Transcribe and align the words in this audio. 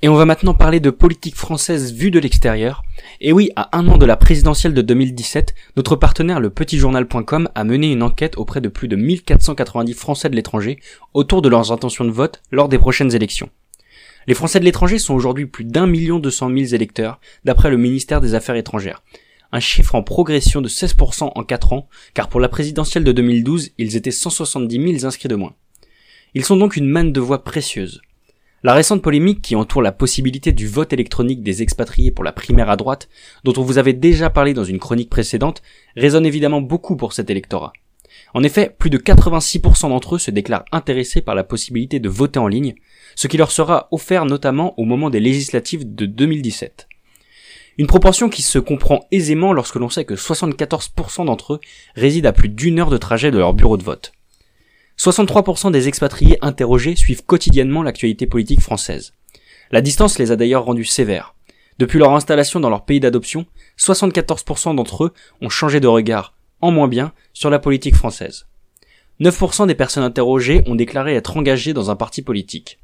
Et 0.00 0.08
on 0.08 0.14
va 0.14 0.26
maintenant 0.26 0.54
parler 0.54 0.78
de 0.78 0.90
politique 0.90 1.34
française 1.34 1.92
vue 1.92 2.12
de 2.12 2.20
l'extérieur. 2.20 2.84
Et 3.20 3.32
oui, 3.32 3.50
à 3.56 3.76
un 3.76 3.88
an 3.88 3.98
de 3.98 4.06
la 4.06 4.16
présidentielle 4.16 4.72
de 4.72 4.80
2017, 4.80 5.56
notre 5.76 5.96
partenaire 5.96 6.38
le 6.38 6.50
petitjournal.com 6.50 7.48
a 7.52 7.64
mené 7.64 7.90
une 7.90 8.04
enquête 8.04 8.38
auprès 8.38 8.60
de 8.60 8.68
plus 8.68 8.86
de 8.86 8.94
1490 8.94 9.94
Français 9.94 10.30
de 10.30 10.36
l'étranger 10.36 10.78
autour 11.14 11.42
de 11.42 11.48
leurs 11.48 11.72
intentions 11.72 12.04
de 12.04 12.12
vote 12.12 12.42
lors 12.52 12.68
des 12.68 12.78
prochaines 12.78 13.12
élections. 13.12 13.50
Les 14.28 14.34
Français 14.34 14.60
de 14.60 14.64
l'étranger 14.64 15.00
sont 15.00 15.14
aujourd'hui 15.14 15.46
plus 15.46 15.64
d'un 15.64 15.88
million 15.88 16.20
deux 16.20 16.30
cent 16.30 16.48
mille 16.48 16.74
électeurs, 16.74 17.18
d'après 17.44 17.68
le 17.68 17.76
ministère 17.76 18.20
des 18.20 18.34
Affaires 18.34 18.54
étrangères. 18.54 19.02
Un 19.50 19.58
chiffre 19.58 19.96
en 19.96 20.04
progression 20.04 20.60
de 20.60 20.68
16% 20.68 21.32
en 21.34 21.42
4 21.42 21.72
ans, 21.72 21.88
car 22.14 22.28
pour 22.28 22.38
la 22.38 22.48
présidentielle 22.48 23.02
de 23.02 23.10
2012, 23.10 23.70
ils 23.78 23.96
étaient 23.96 24.12
170 24.12 24.92
000 25.00 25.06
inscrits 25.06 25.28
de 25.28 25.34
moins. 25.34 25.54
Ils 26.34 26.44
sont 26.44 26.56
donc 26.56 26.76
une 26.76 26.88
manne 26.88 27.12
de 27.12 27.20
voix 27.20 27.42
précieuse. 27.42 28.00
La 28.64 28.74
récente 28.74 29.02
polémique 29.02 29.40
qui 29.40 29.54
entoure 29.54 29.82
la 29.82 29.92
possibilité 29.92 30.50
du 30.50 30.66
vote 30.66 30.92
électronique 30.92 31.44
des 31.44 31.62
expatriés 31.62 32.10
pour 32.10 32.24
la 32.24 32.32
primaire 32.32 32.70
à 32.70 32.76
droite, 32.76 33.08
dont 33.44 33.52
on 33.56 33.62
vous 33.62 33.78
avait 33.78 33.92
déjà 33.92 34.30
parlé 34.30 34.52
dans 34.52 34.64
une 34.64 34.80
chronique 34.80 35.10
précédente, 35.10 35.62
résonne 35.96 36.26
évidemment 36.26 36.60
beaucoup 36.60 36.96
pour 36.96 37.12
cet 37.12 37.30
électorat. 37.30 37.72
En 38.34 38.42
effet, 38.42 38.74
plus 38.76 38.90
de 38.90 38.98
86% 38.98 39.90
d'entre 39.90 40.16
eux 40.16 40.18
se 40.18 40.32
déclarent 40.32 40.64
intéressés 40.72 41.20
par 41.20 41.36
la 41.36 41.44
possibilité 41.44 42.00
de 42.00 42.08
voter 42.08 42.40
en 42.40 42.48
ligne, 42.48 42.74
ce 43.14 43.28
qui 43.28 43.36
leur 43.36 43.52
sera 43.52 43.86
offert 43.92 44.24
notamment 44.24 44.74
au 44.76 44.84
moment 44.84 45.08
des 45.08 45.20
législatives 45.20 45.94
de 45.94 46.06
2017. 46.06 46.88
Une 47.78 47.86
proportion 47.86 48.28
qui 48.28 48.42
se 48.42 48.58
comprend 48.58 49.06
aisément 49.12 49.52
lorsque 49.52 49.76
l'on 49.76 49.88
sait 49.88 50.04
que 50.04 50.14
74% 50.14 51.26
d'entre 51.26 51.54
eux 51.54 51.60
résident 51.94 52.30
à 52.30 52.32
plus 52.32 52.48
d'une 52.48 52.80
heure 52.80 52.90
de 52.90 52.98
trajet 52.98 53.30
de 53.30 53.38
leur 53.38 53.54
bureau 53.54 53.76
de 53.76 53.84
vote. 53.84 54.12
63% 54.98 55.70
des 55.70 55.86
expatriés 55.86 56.38
interrogés 56.40 56.96
suivent 56.96 57.24
quotidiennement 57.24 57.84
l'actualité 57.84 58.26
politique 58.26 58.60
française. 58.60 59.14
La 59.70 59.80
distance 59.80 60.18
les 60.18 60.32
a 60.32 60.36
d'ailleurs 60.36 60.64
rendus 60.64 60.84
sévères. 60.84 61.34
Depuis 61.78 62.00
leur 62.00 62.14
installation 62.14 62.58
dans 62.58 62.70
leur 62.70 62.84
pays 62.84 62.98
d'adoption, 62.98 63.46
74% 63.78 64.74
d'entre 64.74 65.04
eux 65.04 65.12
ont 65.40 65.48
changé 65.48 65.78
de 65.78 65.86
regard, 65.86 66.34
en 66.60 66.72
moins 66.72 66.88
bien, 66.88 67.12
sur 67.32 67.48
la 67.48 67.60
politique 67.60 67.94
française. 67.94 68.46
9% 69.20 69.68
des 69.68 69.76
personnes 69.76 70.02
interrogées 70.02 70.62
ont 70.66 70.74
déclaré 70.74 71.14
être 71.14 71.36
engagées 71.36 71.74
dans 71.74 71.92
un 71.92 71.96
parti 71.96 72.22
politique. 72.22 72.80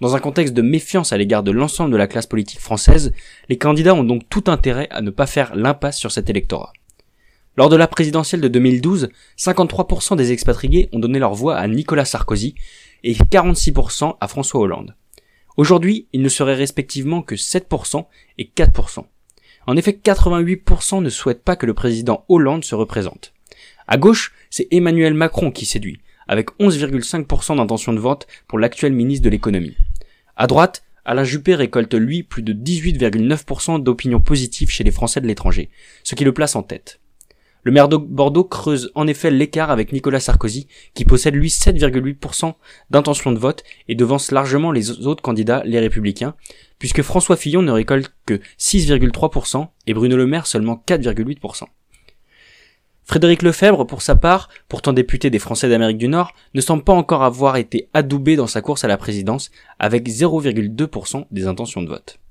Dans 0.00 0.16
un 0.16 0.20
contexte 0.20 0.54
de 0.54 0.62
méfiance 0.62 1.12
à 1.12 1.16
l'égard 1.16 1.44
de 1.44 1.52
l'ensemble 1.52 1.92
de 1.92 1.96
la 1.96 2.08
classe 2.08 2.26
politique 2.26 2.60
française, 2.60 3.12
les 3.48 3.58
candidats 3.58 3.94
ont 3.94 4.02
donc 4.02 4.28
tout 4.28 4.44
intérêt 4.48 4.88
à 4.90 5.00
ne 5.00 5.10
pas 5.10 5.26
faire 5.26 5.54
l'impasse 5.54 5.98
sur 5.98 6.10
cet 6.10 6.28
électorat. 6.28 6.72
Lors 7.56 7.68
de 7.68 7.76
la 7.76 7.86
présidentielle 7.86 8.40
de 8.40 8.48
2012, 8.48 9.10
53% 9.36 10.16
des 10.16 10.32
expatriés 10.32 10.88
ont 10.92 10.98
donné 10.98 11.18
leur 11.18 11.34
voix 11.34 11.56
à 11.56 11.68
Nicolas 11.68 12.06
Sarkozy 12.06 12.54
et 13.04 13.12
46% 13.12 14.16
à 14.18 14.28
François 14.28 14.60
Hollande. 14.60 14.96
Aujourd'hui, 15.58 16.08
ils 16.14 16.22
ne 16.22 16.30
seraient 16.30 16.54
respectivement 16.54 17.20
que 17.20 17.34
7% 17.34 18.06
et 18.38 18.50
4%. 18.56 19.04
En 19.66 19.76
effet, 19.76 20.00
88% 20.02 21.02
ne 21.02 21.10
souhaitent 21.10 21.44
pas 21.44 21.56
que 21.56 21.66
le 21.66 21.74
président 21.74 22.24
Hollande 22.30 22.64
se 22.64 22.74
représente. 22.74 23.34
À 23.86 23.98
gauche, 23.98 24.32
c'est 24.48 24.68
Emmanuel 24.70 25.12
Macron 25.12 25.50
qui 25.50 25.66
séduit, 25.66 26.00
avec 26.28 26.48
11,5% 26.58 27.56
d'intention 27.56 27.92
de 27.92 28.00
vote 28.00 28.26
pour 28.48 28.58
l'actuel 28.58 28.94
ministre 28.94 29.24
de 29.24 29.30
l'économie. 29.30 29.76
À 30.36 30.46
droite, 30.46 30.84
Alain 31.04 31.24
Juppé 31.24 31.54
récolte 31.54 31.94
lui 31.94 32.22
plus 32.22 32.42
de 32.42 32.54
18,9% 32.54 33.82
d'opinion 33.82 34.20
positive 34.20 34.70
chez 34.70 34.84
les 34.84 34.90
Français 34.90 35.20
de 35.20 35.26
l'étranger, 35.26 35.68
ce 36.02 36.14
qui 36.14 36.24
le 36.24 36.32
place 36.32 36.56
en 36.56 36.62
tête. 36.62 37.01
Le 37.64 37.70
maire 37.70 37.88
de 37.88 37.96
Bordeaux 37.96 38.42
creuse 38.42 38.90
en 38.96 39.06
effet 39.06 39.30
l'écart 39.30 39.70
avec 39.70 39.92
Nicolas 39.92 40.18
Sarkozy, 40.18 40.66
qui 40.94 41.04
possède 41.04 41.34
lui 41.34 41.48
7,8% 41.48 42.54
d'intention 42.90 43.30
de 43.30 43.38
vote 43.38 43.62
et 43.86 43.94
devance 43.94 44.32
largement 44.32 44.72
les 44.72 45.06
autres 45.06 45.22
candidats, 45.22 45.62
les 45.64 45.78
républicains, 45.78 46.34
puisque 46.80 47.02
François 47.02 47.36
Fillon 47.36 47.62
ne 47.62 47.70
récolte 47.70 48.12
que 48.26 48.40
6,3% 48.58 49.68
et 49.86 49.94
Bruno 49.94 50.16
Le 50.16 50.26
Maire 50.26 50.48
seulement 50.48 50.82
4,8%. 50.88 51.64
Frédéric 53.04 53.42
Lefebvre, 53.42 53.84
pour 53.84 54.02
sa 54.02 54.16
part, 54.16 54.48
pourtant 54.68 54.92
député 54.92 55.30
des 55.30 55.38
Français 55.38 55.68
d'Amérique 55.68 55.98
du 55.98 56.08
Nord, 56.08 56.32
ne 56.54 56.60
semble 56.60 56.82
pas 56.82 56.92
encore 56.92 57.22
avoir 57.22 57.56
été 57.56 57.88
adoubé 57.94 58.36
dans 58.36 58.46
sa 58.46 58.62
course 58.62 58.84
à 58.84 58.88
la 58.88 58.96
présidence, 58.96 59.50
avec 59.78 60.08
0,2% 60.08 61.26
des 61.30 61.46
intentions 61.46 61.82
de 61.82 61.88
vote. 61.88 62.21